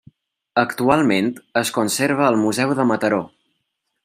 [0.61, 1.29] Actualment
[1.63, 3.25] es conserva al Museu de Mataró.